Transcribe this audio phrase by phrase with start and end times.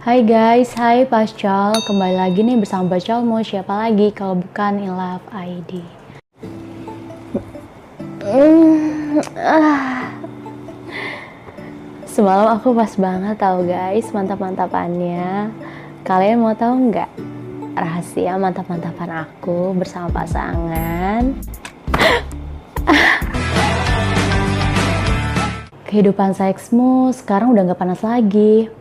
[0.00, 5.28] Hai guys, hai Pascal, kembali lagi nih bersama Pascal mau siapa lagi kalau bukan Love
[5.28, 5.84] ID.
[8.24, 10.08] Mm, ah.
[12.08, 15.52] Semalam aku pas banget tau guys mantap-mantapannya.
[16.08, 17.10] Kalian mau tahu nggak
[17.76, 21.36] rahasia mantap-mantapan aku bersama pasangan?
[25.84, 28.79] Kehidupan seksmu sekarang udah nggak panas lagi.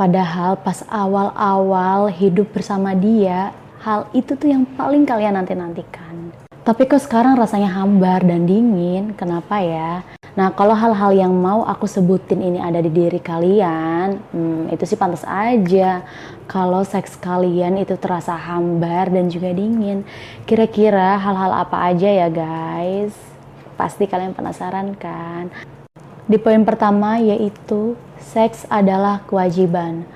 [0.00, 3.52] Padahal pas awal-awal hidup bersama dia,
[3.84, 6.32] hal itu tuh yang paling kalian nanti-nantikan.
[6.64, 10.00] Tapi kok sekarang rasanya hambar dan dingin, kenapa ya?
[10.40, 14.96] Nah kalau hal-hal yang mau aku sebutin ini ada di diri kalian, hmm, itu sih
[14.96, 16.00] pantas aja.
[16.48, 20.08] Kalau seks kalian itu terasa hambar dan juga dingin.
[20.48, 23.12] Kira-kira hal-hal apa aja ya guys?
[23.76, 25.52] Pasti kalian penasaran kan?
[26.30, 30.06] Di poin pertama yaitu seks adalah kewajiban.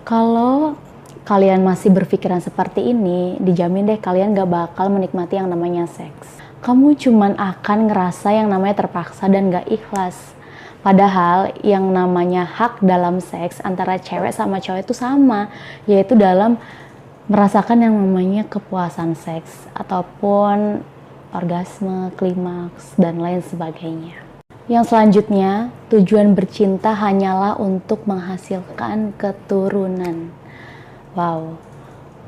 [0.00, 0.80] Kalau
[1.28, 6.40] kalian masih berpikiran seperti ini, dijamin deh kalian gak bakal menikmati yang namanya seks.
[6.64, 10.16] Kamu cuman akan ngerasa yang namanya terpaksa dan gak ikhlas.
[10.80, 15.52] Padahal yang namanya hak dalam seks antara cewek sama cowok itu sama,
[15.84, 16.56] yaitu dalam
[17.28, 20.80] merasakan yang namanya kepuasan seks ataupun
[21.36, 24.27] orgasme, klimaks, dan lain sebagainya.
[24.68, 30.28] Yang selanjutnya, tujuan bercinta hanyalah untuk menghasilkan keturunan.
[31.16, 31.56] Wow,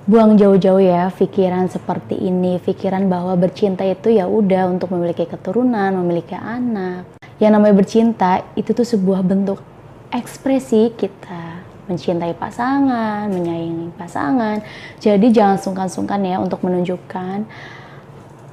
[0.09, 5.93] buang jauh-jauh ya pikiran seperti ini, pikiran bahwa bercinta itu ya udah untuk memiliki keturunan,
[6.01, 7.05] memiliki anak.
[7.37, 9.61] Yang namanya bercinta itu tuh sebuah bentuk
[10.09, 11.61] ekspresi kita
[11.93, 14.65] mencintai pasangan, menyayangi pasangan.
[14.97, 17.45] Jadi jangan sungkan-sungkan ya untuk menunjukkan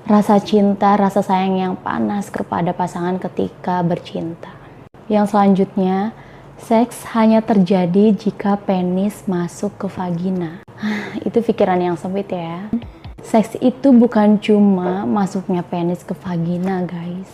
[0.07, 4.47] rasa cinta, rasa sayang yang panas kepada pasangan ketika bercinta.
[5.11, 6.15] Yang selanjutnya,
[6.55, 10.63] seks hanya terjadi jika penis masuk ke vagina.
[11.27, 12.71] itu pikiran yang sempit ya.
[13.19, 17.27] Seks itu bukan cuma masuknya penis ke vagina, guys.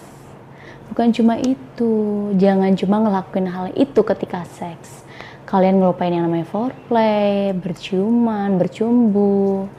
[0.89, 1.93] Bukan cuma itu.
[2.41, 5.05] Jangan cuma ngelakuin hal itu ketika seks.
[5.45, 9.69] Kalian ngelupain yang namanya foreplay, berciuman, bercumbu,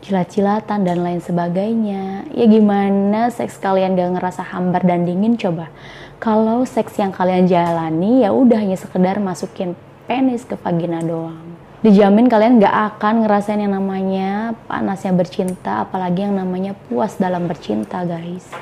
[0.00, 2.28] jilat-jilatan dan lain sebagainya.
[2.32, 5.68] Ya gimana seks kalian gak ngerasa hambar dan dingin coba.
[6.20, 9.72] Kalau seks yang kalian jalani ya udah hanya sekedar masukin
[10.04, 11.56] penis ke vagina doang.
[11.80, 18.04] Dijamin kalian gak akan ngerasain yang namanya panasnya bercinta, apalagi yang namanya puas dalam bercinta
[18.04, 18.52] guys.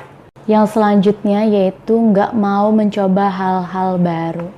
[0.47, 4.49] Yang selanjutnya yaitu nggak mau mencoba hal-hal baru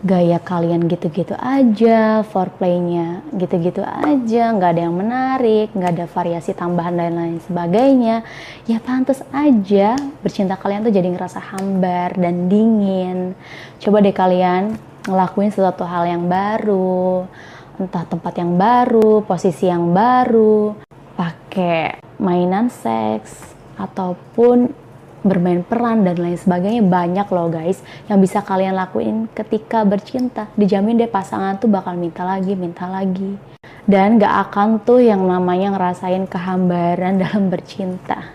[0.00, 6.96] gaya kalian gitu-gitu aja, foreplaynya gitu-gitu aja, nggak ada yang menarik, nggak ada variasi tambahan
[6.96, 8.24] dan lain sebagainya,
[8.64, 13.36] ya pantas aja bercinta kalian tuh jadi ngerasa hambar dan dingin.
[13.76, 17.28] Coba deh kalian ngelakuin sesuatu hal yang baru,
[17.76, 20.80] entah tempat yang baru, posisi yang baru,
[21.12, 24.72] pakai mainan seks, ataupun
[25.20, 30.48] bermain peran dan lain sebagainya banyak loh guys yang bisa kalian lakuin ketika bercinta.
[30.56, 33.36] Dijamin deh pasangan tuh bakal minta lagi minta lagi.
[33.84, 38.32] Dan gak akan tuh yang namanya ngerasain kehambaran dalam bercinta.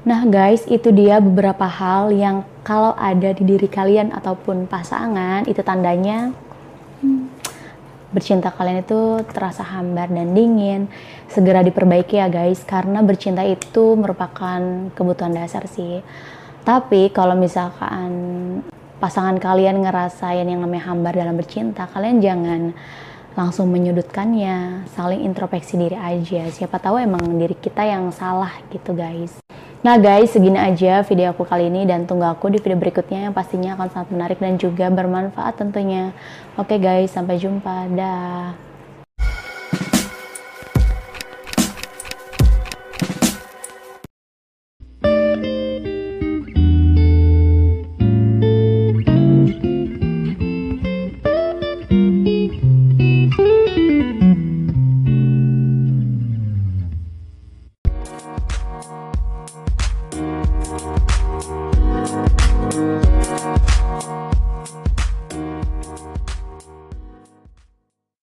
[0.00, 5.60] Nah guys itu dia beberapa hal yang kalau ada di diri kalian ataupun pasangan itu
[5.60, 6.32] tandanya
[8.10, 10.90] bercinta kalian itu terasa hambar dan dingin,
[11.30, 16.02] segera diperbaiki ya guys, karena bercinta itu merupakan kebutuhan dasar sih.
[16.66, 18.10] Tapi kalau misalkan
[19.00, 22.60] pasangan kalian ngerasain yang namanya hambar dalam bercinta, kalian jangan
[23.38, 26.50] langsung menyudutkannya, saling introspeksi diri aja.
[26.50, 29.49] Siapa tahu emang diri kita yang salah gitu guys.
[29.80, 33.32] Nah guys, segini aja video aku kali ini dan tunggu aku di video berikutnya yang
[33.32, 36.12] pastinya akan sangat menarik dan juga bermanfaat tentunya.
[36.60, 37.88] Oke guys, sampai jumpa.
[37.96, 38.69] Dah.
[60.70, 61.00] Thank
[63.44, 63.59] you.